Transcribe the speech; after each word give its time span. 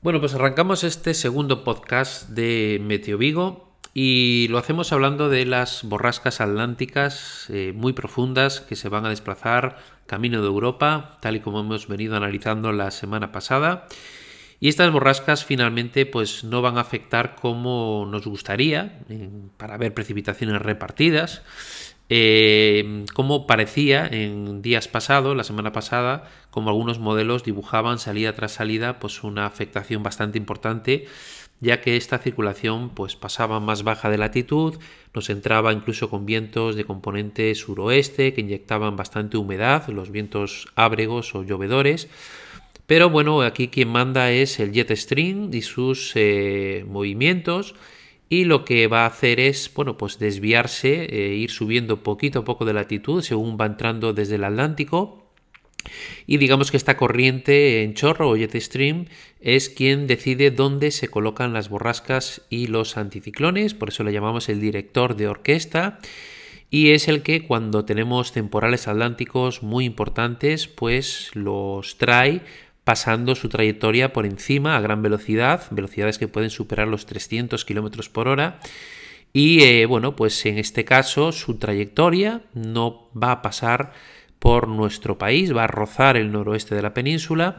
Bueno, 0.00 0.20
pues 0.20 0.32
arrancamos 0.32 0.84
este 0.84 1.12
segundo 1.12 1.64
podcast 1.64 2.28
de 2.28 2.80
Meteo 2.80 3.18
Vigo 3.18 3.74
y 3.94 4.46
lo 4.48 4.58
hacemos 4.58 4.92
hablando 4.92 5.28
de 5.28 5.44
las 5.44 5.82
borrascas 5.82 6.40
atlánticas 6.40 7.46
eh, 7.48 7.72
muy 7.74 7.92
profundas 7.94 8.60
que 8.60 8.76
se 8.76 8.88
van 8.88 9.06
a 9.06 9.08
desplazar 9.08 9.78
camino 10.06 10.40
de 10.40 10.46
Europa, 10.46 11.16
tal 11.20 11.34
y 11.34 11.40
como 11.40 11.58
hemos 11.58 11.88
venido 11.88 12.16
analizando 12.16 12.70
la 12.70 12.92
semana 12.92 13.32
pasada. 13.32 13.88
Y 14.60 14.68
estas 14.68 14.92
borrascas 14.92 15.44
finalmente 15.44 16.06
pues 16.06 16.44
no 16.44 16.62
van 16.62 16.78
a 16.78 16.82
afectar 16.82 17.34
como 17.34 18.06
nos 18.08 18.24
gustaría 18.24 19.00
para 19.56 19.78
ver 19.78 19.94
precipitaciones 19.94 20.62
repartidas 20.62 21.42
eh, 22.10 23.04
como 23.12 23.46
parecía 23.46 24.06
en 24.06 24.62
días 24.62 24.88
pasados, 24.88 25.36
la 25.36 25.44
semana 25.44 25.72
pasada, 25.72 26.24
como 26.58 26.70
algunos 26.70 26.98
modelos 26.98 27.44
dibujaban 27.44 28.00
salida 28.00 28.34
tras 28.34 28.50
salida, 28.50 28.98
pues 28.98 29.22
una 29.22 29.46
afectación 29.46 30.02
bastante 30.02 30.38
importante, 30.38 31.06
ya 31.60 31.80
que 31.80 31.96
esta 31.96 32.18
circulación 32.18 32.90
pues 32.90 33.14
pasaba 33.14 33.60
más 33.60 33.84
baja 33.84 34.10
de 34.10 34.18
latitud, 34.18 34.74
nos 35.14 35.30
entraba 35.30 35.72
incluso 35.72 36.10
con 36.10 36.26
vientos 36.26 36.74
de 36.74 36.82
componente 36.82 37.54
suroeste 37.54 38.34
que 38.34 38.40
inyectaban 38.40 38.96
bastante 38.96 39.36
humedad, 39.36 39.86
los 39.86 40.10
vientos 40.10 40.66
ábregos 40.74 41.32
o 41.36 41.44
llovedores. 41.44 42.08
Pero 42.88 43.08
bueno, 43.08 43.42
aquí 43.42 43.68
quien 43.68 43.90
manda 43.90 44.32
es 44.32 44.58
el 44.58 44.72
jet 44.72 44.90
stream 44.96 45.50
y 45.52 45.62
sus 45.62 46.10
eh, 46.16 46.84
movimientos 46.88 47.76
y 48.28 48.46
lo 48.46 48.64
que 48.64 48.88
va 48.88 49.04
a 49.04 49.06
hacer 49.06 49.38
es, 49.38 49.72
bueno, 49.72 49.96
pues 49.96 50.18
desviarse, 50.18 51.04
e 51.04 51.36
ir 51.36 51.52
subiendo 51.52 52.02
poquito 52.02 52.40
a 52.40 52.44
poco 52.44 52.64
de 52.64 52.72
latitud 52.72 53.22
según 53.22 53.56
va 53.56 53.66
entrando 53.66 54.12
desde 54.12 54.34
el 54.34 54.44
Atlántico. 54.44 55.27
Y 56.26 56.38
digamos 56.38 56.70
que 56.70 56.76
esta 56.76 56.96
corriente 56.96 57.82
en 57.82 57.94
chorro 57.94 58.30
o 58.30 58.36
jet 58.36 58.54
stream 58.60 59.06
es 59.40 59.68
quien 59.68 60.06
decide 60.06 60.50
dónde 60.50 60.90
se 60.90 61.08
colocan 61.08 61.52
las 61.52 61.68
borrascas 61.68 62.42
y 62.50 62.66
los 62.66 62.96
anticiclones, 62.96 63.74
por 63.74 63.90
eso 63.90 64.04
le 64.04 64.12
llamamos 64.12 64.48
el 64.48 64.60
director 64.60 65.16
de 65.16 65.28
orquesta. 65.28 65.98
Y 66.70 66.90
es 66.90 67.08
el 67.08 67.22
que 67.22 67.46
cuando 67.46 67.86
tenemos 67.86 68.32
temporales 68.32 68.88
atlánticos 68.88 69.62
muy 69.62 69.86
importantes, 69.86 70.68
pues 70.68 71.30
los 71.32 71.96
trae 71.96 72.42
pasando 72.84 73.34
su 73.34 73.48
trayectoria 73.48 74.12
por 74.12 74.26
encima 74.26 74.76
a 74.76 74.80
gran 74.80 75.02
velocidad, 75.02 75.62
velocidades 75.70 76.18
que 76.18 76.28
pueden 76.28 76.50
superar 76.50 76.88
los 76.88 77.06
300 77.06 77.64
km 77.64 78.08
por 78.10 78.28
hora. 78.28 78.60
Y 79.32 79.62
eh, 79.62 79.86
bueno, 79.86 80.16
pues 80.16 80.44
en 80.46 80.58
este 80.58 80.84
caso 80.84 81.32
su 81.32 81.58
trayectoria 81.58 82.42
no 82.54 83.10
va 83.14 83.32
a 83.32 83.42
pasar 83.42 83.92
por 84.38 84.68
nuestro 84.68 85.18
país, 85.18 85.54
va 85.54 85.64
a 85.64 85.68
rozar 85.68 86.16
el 86.16 86.32
noroeste 86.32 86.74
de 86.74 86.82
la 86.82 86.94
península 86.94 87.56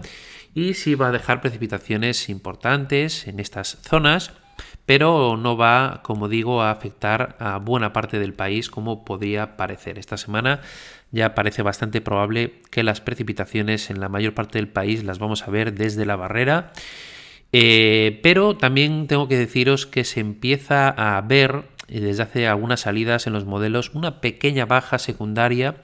y 0.54 0.74
sí 0.74 0.96
va 0.96 1.10
a 1.10 1.12
dejar 1.12 1.42
precipitaciones 1.42 2.30
importantes 2.30 3.28
en 3.28 3.40
estas 3.40 3.78
zonas, 3.82 4.32
pero 4.86 5.38
no 5.38 5.56
va, 5.56 6.02
como 6.04 6.28
digo, 6.28 6.62
a 6.62 6.72
afectar 6.72 7.36
a 7.40 7.58
buena 7.58 7.94
parte 7.94 8.20
del 8.20 8.34
país 8.34 8.70
como 8.70 9.06
podría 9.06 9.56
parecer. 9.58 10.00
Esta 10.00 10.18
semana 10.18 10.62
ya 11.12 11.36
parece 11.36 11.62
bastante 11.62 12.02
probable 12.02 12.62
que 12.72 12.84
las 12.84 13.02
precipitaciones 13.02 13.90
en 13.90 14.00
la 14.00 14.10
mayor 14.10 14.34
parte 14.34 14.58
del 14.58 14.68
país 14.68 15.04
las 15.04 15.20
vamos 15.20 15.44
a 15.44 15.52
ver 15.52 15.74
desde 15.74 16.06
la 16.06 16.16
barrera. 16.16 16.72
Eh, 17.52 18.20
pero 18.22 18.58
también 18.58 19.08
tengo 19.08 19.28
que 19.28 19.38
deciros 19.38 19.88
que 19.88 20.04
se 20.04 20.20
empieza 20.20 20.90
a 20.90 21.20
ver 21.22 21.64
eh, 21.88 22.00
desde 22.00 22.24
hace 22.24 22.48
algunas 22.48 22.82
salidas 22.82 23.26
en 23.26 23.34
los 23.34 23.46
modelos 23.46 23.92
una 23.96 24.22
pequeña 24.22 24.66
baja 24.68 25.00
secundaria 25.00 25.78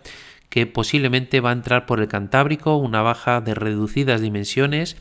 que 0.56 0.66
posiblemente 0.66 1.42
va 1.42 1.50
a 1.50 1.54
entrar 1.54 1.86
por 1.86 2.00
el 2.00 2.08
Cantábrico, 2.08 2.78
una 2.78 3.02
baja 3.02 3.42
de 3.42 3.56
reducidas 3.56 4.22
dimensiones. 4.22 4.96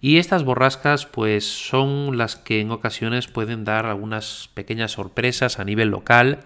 Y 0.00 0.18
estas 0.18 0.42
borrascas 0.42 1.06
pues 1.06 1.44
son 1.46 2.18
las 2.18 2.34
que 2.34 2.60
en 2.60 2.72
ocasiones 2.72 3.28
pueden 3.28 3.62
dar 3.62 3.86
algunas 3.86 4.50
pequeñas 4.52 4.90
sorpresas 4.90 5.60
a 5.60 5.64
nivel 5.64 5.90
local 5.90 6.40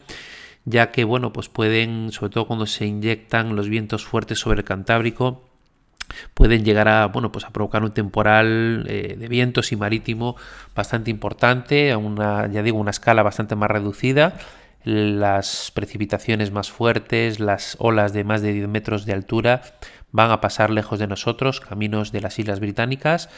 ya 0.66 0.90
que 0.90 1.04
bueno, 1.04 1.32
pues 1.32 1.48
pueden, 1.48 2.12
sobre 2.12 2.32
todo 2.32 2.46
cuando 2.46 2.66
se 2.66 2.84
inyectan 2.84 3.56
los 3.56 3.70
vientos 3.70 4.04
fuertes 4.04 4.40
sobre 4.40 4.58
el 4.58 4.64
Cantábrico, 4.64 5.42
pueden 6.34 6.66
llegar 6.66 6.88
a 6.88 7.06
bueno 7.06 7.32
pues 7.32 7.46
a 7.46 7.50
provocar 7.50 7.82
un 7.82 7.92
temporal 7.92 8.84
eh, 8.90 9.16
de 9.18 9.28
vientos 9.28 9.72
y 9.72 9.76
marítimo 9.76 10.36
bastante 10.74 11.10
importante 11.10 11.92
a 11.92 11.98
una 11.98 12.46
ya 12.46 12.62
digo 12.62 12.78
una 12.78 12.90
escala 12.90 13.22
bastante 13.22 13.56
más 13.56 13.70
reducida 13.70 14.36
las 14.84 15.70
precipitaciones 15.74 16.52
más 16.52 16.70
fuertes 16.70 17.40
las 17.40 17.76
olas 17.80 18.12
de 18.12 18.24
más 18.24 18.42
de 18.42 18.52
10 18.52 18.68
metros 18.68 19.06
de 19.06 19.14
altura 19.14 19.62
van 20.12 20.30
a 20.30 20.40
pasar 20.40 20.70
lejos 20.70 20.98
de 20.98 21.06
nosotros 21.06 21.60
caminos 21.60 22.12
de 22.12 22.20
las 22.20 22.38
islas 22.38 22.60
británicas 22.60 23.28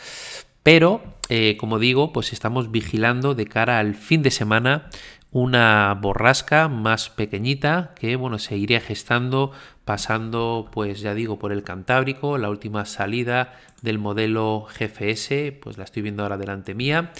pero 0.62 1.02
eh, 1.28 1.56
como 1.58 1.78
digo 1.78 2.12
pues 2.12 2.32
estamos 2.32 2.70
vigilando 2.72 3.34
de 3.34 3.46
cara 3.46 3.78
al 3.78 3.94
fin 3.94 4.22
de 4.22 4.32
semana 4.32 4.90
una 5.30 5.96
borrasca 6.00 6.68
más 6.68 7.10
pequeñita 7.10 7.92
que 7.94 8.16
bueno 8.16 8.38
se 8.38 8.56
iría 8.56 8.80
gestando 8.80 9.52
pasando 9.84 10.68
pues 10.72 11.00
ya 11.00 11.14
digo 11.14 11.38
por 11.38 11.52
el 11.52 11.62
Cantábrico 11.62 12.38
la 12.38 12.50
última 12.50 12.84
salida 12.86 13.54
del 13.82 13.98
modelo 13.98 14.66
GFS 14.66 15.52
pues 15.60 15.78
la 15.78 15.84
estoy 15.84 16.02
viendo 16.02 16.22
ahora 16.22 16.38
delante 16.38 16.74
mía 16.74 17.12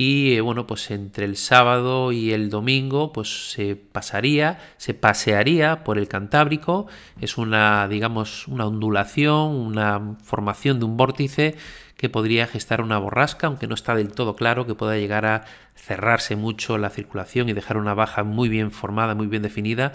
y 0.00 0.32
eh, 0.32 0.40
bueno 0.40 0.66
pues 0.66 0.90
entre 0.90 1.26
el 1.26 1.36
sábado 1.36 2.10
y 2.10 2.32
el 2.32 2.48
domingo 2.48 3.12
pues 3.12 3.50
se 3.50 3.76
pasaría 3.76 4.58
se 4.78 4.94
pasearía 4.94 5.84
por 5.84 5.98
el 5.98 6.08
Cantábrico. 6.08 6.86
Es 7.20 7.36
una 7.36 7.86
digamos 7.86 8.48
una 8.48 8.64
ondulación 8.66 9.54
una 9.54 10.16
formación 10.24 10.78
de 10.78 10.86
un 10.86 10.96
vórtice 10.96 11.54
que 11.98 12.08
podría 12.08 12.46
gestar 12.46 12.80
una 12.80 12.96
borrasca, 12.96 13.46
aunque 13.46 13.66
no 13.66 13.74
está 13.74 13.94
del 13.94 14.12
todo 14.12 14.36
claro 14.36 14.66
que 14.66 14.74
pueda 14.74 14.96
llegar 14.96 15.26
a 15.26 15.44
cerrarse 15.74 16.34
mucho 16.34 16.78
la 16.78 16.88
circulación 16.88 17.50
y 17.50 17.52
dejar 17.52 17.76
una 17.76 17.92
baja 17.92 18.24
muy 18.24 18.48
bien 18.48 18.70
formada, 18.70 19.14
muy 19.14 19.26
bien 19.26 19.42
definida, 19.42 19.92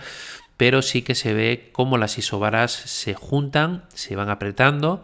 pero 0.55 0.83
sí 0.83 1.01
que 1.01 1.15
se 1.15 1.33
ve 1.33 1.71
cómo 1.71 1.97
las 1.97 2.19
isobaras 2.19 2.71
se 2.71 3.15
juntan, 3.15 3.85
se 3.95 4.15
van 4.15 4.29
apretando 4.29 5.03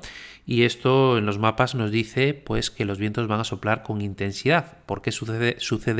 y 0.52 0.66
esto 0.66 1.18
en 1.18 1.26
los 1.26 1.40
mapas 1.40 1.76
nos 1.76 1.92
dice 1.92 2.34
pues 2.34 2.72
que 2.72 2.84
los 2.84 2.98
vientos 2.98 3.26
van 3.30 3.40
a 3.40 3.46
soplar 3.46 3.84
con 3.84 4.02
intensidad. 4.02 4.80
¿Por 4.86 5.02
qué 5.02 5.14
sucede, 5.14 5.56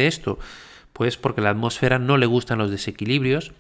esto? 0.06 0.40
Pues 0.92 1.16
porque 1.16 1.40
a 1.40 1.46
la 1.46 1.52
atmósfera 1.52 2.00
no 2.00 2.18
le 2.18 2.26
gustan 2.26 2.58
los 2.58 2.70
desequilibrios 2.70 3.54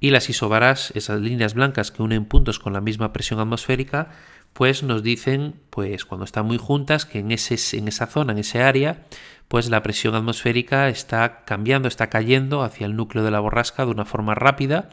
y 0.00 0.12
las 0.12 0.30
isobaras, 0.30 0.92
esas 0.94 1.20
líneas 1.20 1.52
blancas 1.52 1.90
que 1.90 2.02
unen 2.02 2.24
puntos 2.24 2.58
con 2.58 2.72
la 2.72 2.80
misma 2.80 3.12
presión 3.12 3.38
atmosférica, 3.38 4.12
pues 4.54 4.82
nos 4.82 5.02
dicen, 5.02 5.56
pues 5.68 6.06
cuando 6.06 6.24
están 6.24 6.46
muy 6.46 6.56
juntas, 6.56 7.04
que 7.04 7.18
en, 7.18 7.32
ese, 7.32 7.76
en 7.76 7.86
esa 7.86 8.06
zona, 8.06 8.32
en 8.32 8.38
ese 8.38 8.62
área, 8.62 9.04
pues 9.48 9.68
la 9.68 9.82
presión 9.82 10.14
atmosférica 10.14 10.88
está 10.88 11.44
cambiando, 11.44 11.86
está 11.86 12.08
cayendo 12.08 12.62
hacia 12.62 12.86
el 12.86 12.96
núcleo 12.96 13.22
de 13.24 13.30
la 13.30 13.40
borrasca 13.40 13.84
de 13.84 13.90
una 13.90 14.06
forma 14.06 14.34
rápida, 14.34 14.88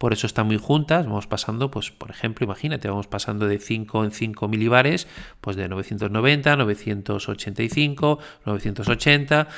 por 0.00 0.14
eso 0.14 0.26
están 0.26 0.46
muy 0.46 0.56
juntas, 0.56 1.04
vamos 1.04 1.26
pasando, 1.26 1.70
pues 1.70 1.90
por 1.90 2.10
ejemplo, 2.10 2.44
imagínate, 2.44 2.88
vamos 2.88 3.06
pasando 3.06 3.46
de 3.46 3.58
5 3.58 4.04
en 4.06 4.12
5 4.12 4.48
milibares, 4.48 5.06
pues 5.42 5.56
de 5.56 5.68
990, 5.68 6.56
985, 6.56 8.18
980, 8.46 9.48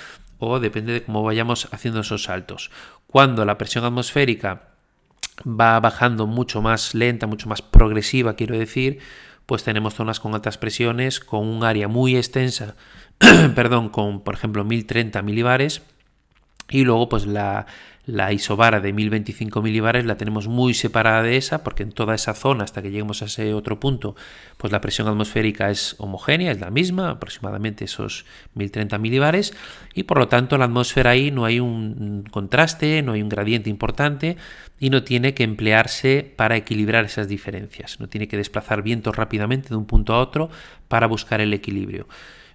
o 0.41 0.59
depende 0.59 0.95
de 0.95 1.05
cómo 1.05 1.23
vayamos 1.23 1.69
haciendo 1.71 2.01
esos 2.01 2.25
saltos. 2.25 2.73
Cuando 3.07 3.45
la 3.45 3.57
presión 3.57 3.85
atmosférica 3.85 4.71
va 5.47 5.79
bajando 5.79 6.27
mucho 6.27 6.61
más 6.61 6.93
lenta, 6.97 7.29
mucho 7.29 7.49
más 7.49 7.63
progresiva, 7.63 8.35
quiero 8.35 8.59
decir, 8.59 8.99
pues 9.47 9.63
tenemos 9.63 9.95
zonas 9.95 10.19
con 10.19 10.35
altas 10.35 10.59
presiones, 10.59 11.21
con 11.21 11.47
un 11.47 11.63
área 11.63 11.87
muy 11.87 12.17
extensa, 12.17 12.75
perdón, 13.55 13.91
con 13.91 14.25
por 14.25 14.35
ejemplo 14.35 14.65
1030 14.65 15.23
milibares, 15.23 15.83
y 16.69 16.83
luego 16.83 17.09
pues 17.09 17.27
la, 17.27 17.67
la 18.05 18.33
isobara 18.33 18.81
de 18.81 18.93
1025 18.93 19.63
milibares 19.63 20.05
la 20.05 20.17
tenemos 20.17 20.49
muy 20.49 20.75
separada 20.75 21.23
de 21.23 21.37
esa 21.37 21.63
porque 21.63 21.85
en 21.85 21.93
toda 21.93 22.15
esa 22.15 22.35
zona 22.35 22.65
hasta 22.65 22.83
que 22.83 22.91
lleguemos 22.91 23.23
a 23.23 23.27
ese 23.27 23.55
otro 23.55 23.79
punto 23.79 24.17
pues 24.57 24.73
la 24.73 24.81
presión 24.81 25.07
atmosférica 25.07 25.71
es 25.71 25.95
homogénea, 25.99 26.51
es 26.51 26.61
la 26.61 26.71
misma, 26.71 27.11
aproximadamente 27.11 27.85
esos 27.85 28.25
1030 28.55 28.99
milibares 28.99 29.55
y 29.95 30.03
por 30.03 30.19
lo 30.19 30.27
tanto 30.29 30.59
la 30.59 30.65
atmósfera 30.65 31.11
ahí 31.11 31.31
no 31.31 31.45
hay 31.45 31.61
un 31.61 32.25
contraste, 32.31 33.03
no 33.03 33.13
hay 33.13 33.23
un 33.23 33.29
gradiente 33.29 33.71
importante 33.71 34.37
y 34.81 34.91
no 34.91 35.05
tiene 35.05 35.33
que 35.35 35.45
emplearse 35.45 36.33
para 36.37 36.57
equilibrar 36.57 37.05
esas 37.05 37.29
diferencias, 37.29 38.01
no 38.01 38.09
tiene 38.09 38.27
que 38.27 38.37
desplazar 38.37 38.83
vientos 38.83 39.15
rápidamente 39.15 39.69
de 39.69 39.77
un 39.77 39.87
punto 39.87 40.13
a 40.13 40.19
otro 40.19 40.51
para 40.89 41.07
buscar 41.07 41.41
el 41.41 41.55
equilibrio. 41.55 42.09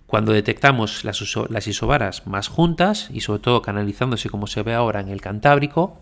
Cuando 0.08 0.32
detectamos 0.32 1.04
las, 1.04 1.68
isobaras 1.68 2.26
más 2.28 2.48
juntas 2.48 3.10
y 3.14 3.20
sobre 3.20 3.42
todo 3.42 3.62
canalizándose 3.62 4.30
como 4.30 4.48
se 4.48 4.64
ve 4.64 4.74
ahora 4.74 5.02
en 5.02 5.10
el 5.10 5.20
Cantábrico, 5.20 6.00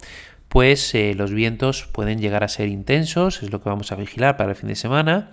pues 0.47 0.93
eh, 0.93 1.15
los 1.15 1.31
vientos 1.31 1.89
pueden 1.91 2.19
llegar 2.19 2.43
a 2.43 2.47
ser 2.47 2.67
intensos, 2.67 3.41
es 3.41 3.51
lo 3.51 3.63
que 3.63 3.69
vamos 3.69 3.91
a 3.91 3.95
vigilar 3.95 4.37
para 4.37 4.51
el 4.51 4.55
fin 4.55 4.69
de 4.69 4.75
semana. 4.75 5.31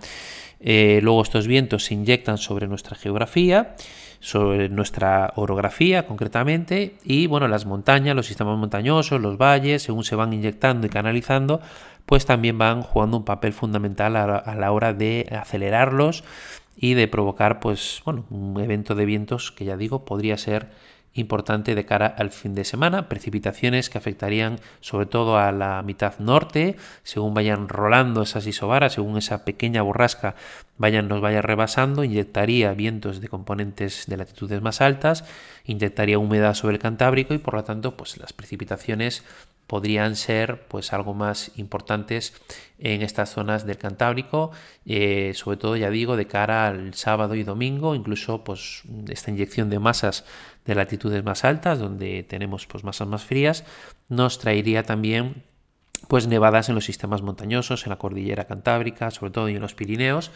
Eh, 0.59 1.01
luego 1.03 1.21
estos 1.21 1.45
vientos 1.45 1.85
se 1.85 1.93
inyectan 1.93 2.39
sobre 2.39 2.67
nuestra 2.67 2.95
geografía, 2.95 3.75
sobre 4.19 4.69
nuestra 4.69 5.33
orografía 5.35 6.07
concretamente, 6.07 6.95
y 7.03 7.27
bueno, 7.27 7.47
las 7.47 7.65
montañas, 7.65 8.15
los 8.15 8.25
sistemas 8.25 8.57
montañosos, 8.57 9.21
los 9.21 9.37
valles, 9.37 9.83
según 9.83 10.03
se 10.03 10.15
van 10.15 10.33
inyectando 10.33 10.87
y 10.87 10.89
canalizando, 10.89 11.61
pues 12.05 12.25
también 12.25 12.57
van 12.57 12.81
jugando 12.81 13.17
un 13.17 13.25
papel 13.25 13.53
fundamental 13.53 14.15
a 14.15 14.55
la 14.55 14.71
hora 14.71 14.93
de 14.93 15.27
acelerarlos 15.31 16.23
y 16.75 16.95
de 16.95 17.07
provocar 17.07 17.59
pues 17.59 18.01
bueno, 18.05 18.25
un 18.29 18.59
evento 18.59 18.95
de 18.95 19.05
vientos 19.05 19.51
que 19.51 19.65
ya 19.65 19.77
digo 19.77 20.05
podría 20.05 20.37
ser 20.37 20.69
importante 21.13 21.75
de 21.75 21.85
cara 21.85 22.07
al 22.07 22.31
fin 22.31 22.55
de 22.55 22.65
semana, 22.65 23.07
precipitaciones 23.07 23.89
que 23.89 23.97
afectarían 23.97 24.59
sobre 24.79 25.05
todo 25.05 25.37
a 25.37 25.51
la 25.51 25.81
mitad 25.83 26.17
norte, 26.19 26.75
según 27.03 27.33
vayan 27.33 27.69
rolando 27.69 28.23
esas 28.23 28.47
isobaras, 28.47 28.93
según 28.93 29.17
esa 29.17 29.45
pequeña 29.45 29.83
borrasca 29.83 30.35
vayan, 30.77 31.07
nos 31.07 31.21
vaya 31.21 31.41
rebasando, 31.41 32.03
inyectaría 32.03 32.73
vientos 32.73 33.21
de 33.21 33.27
componentes 33.27 34.05
de 34.07 34.17
latitudes 34.17 34.61
más 34.61 34.81
altas, 34.81 35.23
inyectaría 35.65 36.17
humedad 36.17 36.55
sobre 36.55 36.75
el 36.75 36.81
Cantábrico 36.81 37.33
y 37.35 37.37
por 37.37 37.53
lo 37.53 37.63
tanto 37.63 37.95
pues 37.95 38.17
las 38.17 38.33
precipitaciones 38.33 39.23
podrían 39.73 40.15
ser 40.15 40.67
pues 40.67 40.93
algo 40.93 41.15
más 41.15 41.51
importantes 41.55 42.35
en 42.77 43.01
estas 43.01 43.31
zonas 43.31 43.65
del 43.65 43.79
Cantábrico, 43.79 44.51
eh, 44.85 45.31
sobre 45.33 45.57
todo 45.57 45.75
ya 45.77 45.89
digo 45.89 46.15
de 46.15 46.27
cara 46.27 46.67
al 46.67 46.93
sábado 46.93 47.33
y 47.33 47.43
domingo, 47.43 47.95
incluso 47.95 48.43
pues 48.43 48.83
esta 49.09 49.31
inyección 49.31 49.71
de 49.71 49.79
masas 49.79 50.25
de 50.65 50.75
latitudes 50.75 51.23
más 51.23 51.43
altas, 51.43 51.79
donde 51.79 52.21
tenemos 52.21 52.67
pues 52.67 52.83
masas 52.83 53.07
más 53.07 53.23
frías, 53.23 53.65
nos 54.09 54.37
traería 54.37 54.83
también 54.83 55.41
pues 56.07 56.27
nevadas 56.27 56.69
en 56.69 56.75
los 56.75 56.85
sistemas 56.85 57.23
montañosos, 57.23 57.87
en 57.87 57.89
la 57.89 57.97
cordillera 57.97 58.45
cantábrica, 58.45 59.09
sobre 59.09 59.31
todo 59.31 59.49
y 59.49 59.55
en 59.55 59.61
los 59.61 59.73
Pirineos. 59.73 60.29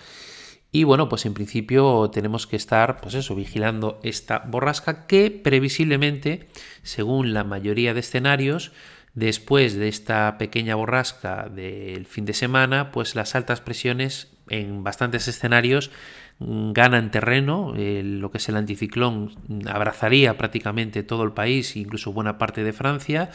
Y 0.72 0.84
bueno, 0.84 1.10
pues 1.10 1.28
en 1.28 1.36
principio 1.36 2.10
tenemos 2.12 2.48
que 2.48 2.56
estar, 2.56 3.00
pues 3.02 3.14
eso, 3.14 3.36
vigilando 3.36 4.00
esta 4.02 4.40
borrasca 4.40 5.06
que 5.06 5.30
previsiblemente, 5.30 6.48
según 6.82 7.34
la 7.36 7.44
mayoría 7.44 7.94
de 7.94 8.00
escenarios, 8.00 8.74
después 9.18 9.74
de 9.74 9.88
esta 9.88 10.38
pequeña 10.38 10.76
borrasca 10.76 11.50
del 11.50 12.06
fin 12.06 12.26
de 12.26 12.34
semana, 12.34 12.92
pues 12.92 13.16
las 13.16 13.34
altas 13.34 13.62
presiones 13.62 14.28
en 14.48 14.84
bastantes 14.84 15.28
escenarios 15.28 15.90
ganan 16.40 17.10
terreno, 17.10 17.74
lo 17.76 18.32
que 18.32 18.38
es 18.38 18.48
el 18.50 18.58
anticiclón 18.58 19.32
abrazaría 19.68 20.38
prácticamente 20.38 21.02
todo 21.02 21.24
el 21.24 21.32
país, 21.32 21.76
incluso 21.76 22.14
buena 22.14 22.38
parte 22.38 22.64
de 22.64 22.74
Francia, 22.74 23.32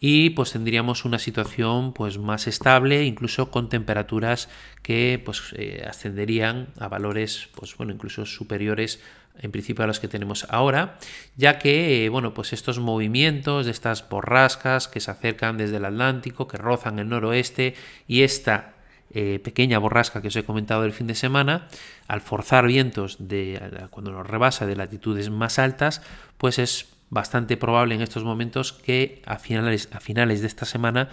y 0.00 0.30
pues 0.30 0.52
tendríamos 0.52 1.04
una 1.04 1.20
situación 1.20 1.92
pues 1.92 2.18
más 2.18 2.48
estable, 2.48 3.04
incluso 3.04 3.50
con 3.52 3.68
temperaturas 3.68 4.48
que 4.82 5.22
pues 5.24 5.54
eh, 5.56 5.84
ascenderían 5.88 6.68
a 6.80 6.88
valores 6.88 7.48
pues 7.54 7.76
bueno, 7.76 7.92
incluso 7.92 8.26
superiores 8.26 9.00
en 9.38 9.52
principio 9.52 9.84
a 9.84 9.86
los 9.86 10.00
que 10.00 10.08
tenemos 10.08 10.46
ahora, 10.50 10.98
ya 11.36 11.58
que 11.58 12.08
bueno, 12.10 12.34
pues 12.34 12.52
estos 12.52 12.80
movimientos 12.80 13.66
de 13.66 13.72
estas 13.72 14.08
borrascas 14.08 14.88
que 14.88 15.00
se 15.00 15.10
acercan 15.10 15.56
desde 15.56 15.76
el 15.76 15.84
Atlántico, 15.84 16.48
que 16.48 16.58
rozan 16.58 16.98
el 16.98 17.08
noroeste 17.08 17.74
y 18.08 18.22
esta 18.22 18.74
eh, 19.14 19.40
pequeña 19.42 19.78
borrasca 19.78 20.22
que 20.22 20.28
os 20.28 20.36
he 20.36 20.44
comentado 20.44 20.84
el 20.84 20.92
fin 20.92 21.06
de 21.06 21.14
semana, 21.14 21.68
al 22.08 22.20
forzar 22.20 22.66
vientos 22.66 23.16
de 23.18 23.60
cuando 23.90 24.12
nos 24.12 24.26
rebasa 24.26 24.66
de 24.66 24.76
latitudes 24.76 25.30
más 25.30 25.58
altas, 25.58 26.02
pues 26.38 26.58
es 26.58 26.92
bastante 27.12 27.58
probable 27.58 27.94
en 27.94 28.00
estos 28.00 28.24
momentos 28.24 28.72
que 28.72 29.20
a 29.26 29.36
finales, 29.36 29.90
a 29.92 30.00
finales 30.00 30.40
de 30.40 30.46
esta 30.46 30.64
semana 30.64 31.10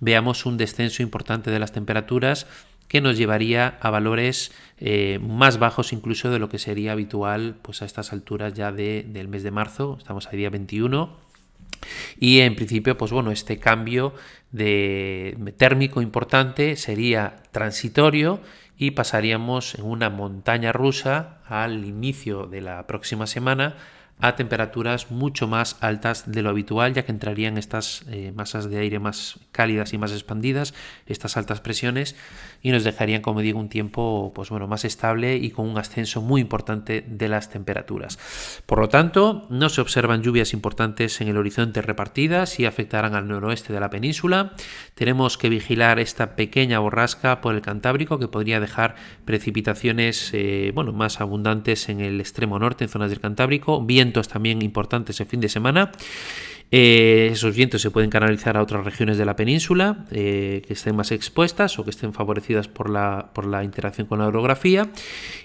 veamos 0.00 0.46
un 0.46 0.56
descenso 0.56 1.02
importante 1.02 1.50
de 1.50 1.58
las 1.58 1.72
temperaturas 1.72 2.46
que 2.86 3.00
nos 3.00 3.16
llevaría 3.16 3.78
a 3.80 3.90
valores 3.90 4.52
eh, 4.78 5.18
más 5.20 5.58
bajos 5.58 5.92
incluso 5.92 6.30
de 6.30 6.38
lo 6.38 6.48
que 6.48 6.60
sería 6.60 6.92
habitual 6.92 7.56
pues 7.62 7.82
a 7.82 7.84
estas 7.84 8.12
alturas 8.12 8.54
ya 8.54 8.70
de, 8.70 9.04
del 9.08 9.26
mes 9.26 9.42
de 9.42 9.50
marzo, 9.50 9.96
estamos 9.98 10.28
a 10.28 10.30
día 10.30 10.50
21 10.50 11.29
y 12.18 12.40
en 12.40 12.56
principio, 12.56 12.96
pues 12.96 13.12
bueno, 13.12 13.30
este 13.30 13.58
cambio 13.58 14.14
de 14.52 15.36
térmico 15.56 16.02
importante 16.02 16.76
sería 16.76 17.36
transitorio 17.52 18.40
y 18.76 18.92
pasaríamos 18.92 19.74
en 19.74 19.84
una 19.84 20.10
montaña 20.10 20.72
rusa 20.72 21.40
al 21.46 21.84
inicio 21.84 22.46
de 22.46 22.60
la 22.60 22.86
próxima 22.86 23.26
semana 23.26 23.76
a 24.20 24.36
temperaturas 24.36 25.10
mucho 25.10 25.48
más 25.48 25.76
altas 25.80 26.30
de 26.30 26.42
lo 26.42 26.50
habitual, 26.50 26.94
ya 26.94 27.04
que 27.04 27.12
entrarían 27.12 27.58
estas 27.58 28.04
eh, 28.08 28.32
masas 28.34 28.68
de 28.68 28.78
aire 28.78 28.98
más 28.98 29.38
cálidas 29.52 29.92
y 29.92 29.98
más 29.98 30.12
expandidas, 30.12 30.74
estas 31.06 31.36
altas 31.36 31.60
presiones, 31.60 32.16
y 32.62 32.70
nos 32.70 32.84
dejarían, 32.84 33.22
como 33.22 33.40
digo, 33.40 33.58
un 33.58 33.68
tiempo 33.68 34.32
pues 34.34 34.50
bueno, 34.50 34.66
más 34.66 34.84
estable 34.84 35.36
y 35.36 35.50
con 35.50 35.68
un 35.68 35.78
ascenso 35.78 36.20
muy 36.20 36.40
importante 36.40 37.04
de 37.06 37.28
las 37.28 37.50
temperaturas. 37.50 38.18
Por 38.66 38.80
lo 38.80 38.88
tanto, 38.88 39.46
no 39.50 39.68
se 39.68 39.80
observan 39.80 40.22
lluvias 40.22 40.52
importantes 40.52 41.20
en 41.20 41.28
el 41.28 41.36
horizonte 41.36 41.82
repartidas 41.82 42.60
y 42.60 42.66
afectarán 42.66 43.14
al 43.14 43.28
noroeste 43.28 43.72
de 43.72 43.80
la 43.80 43.90
península. 43.90 44.52
Tenemos 44.94 45.38
que 45.38 45.48
vigilar 45.48 45.98
esta 45.98 46.36
pequeña 46.36 46.78
borrasca 46.78 47.40
por 47.40 47.54
el 47.54 47.62
Cantábrico 47.62 48.18
que 48.18 48.28
podría 48.28 48.60
dejar 48.60 48.96
precipitaciones 49.24 50.30
eh, 50.32 50.72
bueno, 50.74 50.92
más 50.92 51.20
abundantes 51.20 51.88
en 51.88 52.00
el 52.00 52.20
extremo 52.20 52.58
norte, 52.58 52.84
en 52.84 52.90
zonas 52.90 53.10
del 53.10 53.20
Cantábrico, 53.20 53.82
bien 53.84 54.09
también 54.28 54.62
importantes 54.62 55.20
el 55.20 55.26
fin 55.26 55.40
de 55.40 55.48
semana. 55.48 55.92
Eh, 56.72 57.30
esos 57.32 57.56
vientos 57.56 57.82
se 57.82 57.90
pueden 57.90 58.10
canalizar 58.10 58.56
a 58.56 58.62
otras 58.62 58.84
regiones 58.84 59.18
de 59.18 59.24
la 59.24 59.34
península 59.34 60.04
eh, 60.12 60.62
que 60.66 60.74
estén 60.74 60.94
más 60.94 61.10
expuestas 61.10 61.78
o 61.78 61.84
que 61.84 61.90
estén 61.90 62.12
favorecidas 62.12 62.68
por 62.68 62.88
la, 62.88 63.30
por 63.34 63.44
la 63.44 63.64
interacción 63.64 64.06
con 64.06 64.20
la 64.20 64.28
orografía 64.28 64.88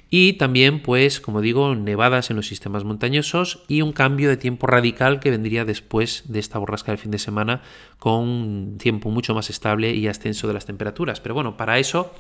y 0.10 0.34
también, 0.34 0.82
pues, 0.82 1.20
como 1.20 1.42
digo, 1.42 1.74
nevadas 1.76 2.30
en 2.30 2.36
los 2.36 2.48
sistemas 2.48 2.84
montañosos 2.84 3.64
y 3.68 3.82
un 3.82 3.92
cambio 3.92 4.30
de 4.30 4.38
tiempo 4.38 4.68
radical 4.68 5.20
que 5.20 5.32
vendría 5.32 5.66
después 5.66 6.24
de 6.28 6.40
esta 6.40 6.60
borrasca 6.60 6.92
del 6.92 7.00
fin 7.00 7.12
de 7.12 7.18
semana 7.18 7.62
con 7.98 8.78
tiempo 8.78 9.10
mucho 9.10 9.34
más 9.34 9.50
estable 9.50 9.94
y 9.96 10.08
ascenso 10.08 10.48
de 10.48 10.54
las 10.54 10.66
temperaturas. 10.66 11.20
Pero 11.22 11.34
bueno, 11.34 11.58
para 11.58 11.80
eso 11.80 12.14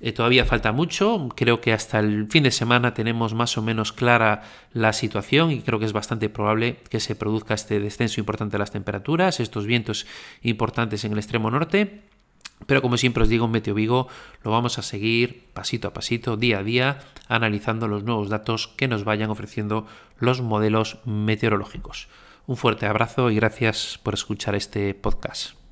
eh, 0.00 0.12
todavía 0.12 0.44
falta 0.44 0.70
mucho. 0.70 1.28
Creo 1.34 1.60
que 1.60 1.72
hasta 1.72 1.98
el 1.98 2.28
fin 2.30 2.44
de 2.44 2.52
semana 2.52 2.94
tenemos 2.94 3.34
más 3.34 3.58
o 3.58 3.62
menos 3.62 3.92
clara 3.92 4.42
la 4.72 4.92
situación 4.92 5.50
y 5.50 5.60
creo 5.60 5.80
que 5.80 5.86
es 5.86 5.92
bastante 5.92 6.28
probable 6.28 6.78
que 6.88 7.00
se 7.00 7.16
produzca 7.16 7.54
este 7.54 7.80
descenso 7.80 8.20
importante 8.20 8.43
las 8.58 8.70
temperaturas, 8.70 9.40
estos 9.40 9.66
vientos 9.66 10.06
importantes 10.42 11.04
en 11.04 11.12
el 11.12 11.18
extremo 11.18 11.50
norte. 11.50 12.02
Pero 12.66 12.82
como 12.82 12.96
siempre 12.96 13.22
os 13.22 13.28
digo, 13.28 13.46
en 13.46 13.50
Meteo 13.50 13.74
Vigo 13.74 14.08
lo 14.42 14.50
vamos 14.50 14.78
a 14.78 14.82
seguir 14.82 15.44
pasito 15.52 15.88
a 15.88 15.92
pasito, 15.92 16.36
día 16.36 16.58
a 16.58 16.62
día, 16.62 16.98
analizando 17.28 17.88
los 17.88 18.04
nuevos 18.04 18.28
datos 18.28 18.68
que 18.68 18.88
nos 18.88 19.04
vayan 19.04 19.30
ofreciendo 19.30 19.86
los 20.18 20.40
modelos 20.40 20.98
meteorológicos. 21.04 22.08
Un 22.46 22.56
fuerte 22.56 22.86
abrazo 22.86 23.30
y 23.30 23.36
gracias 23.36 23.98
por 24.02 24.14
escuchar 24.14 24.54
este 24.54 24.94
podcast. 24.94 25.63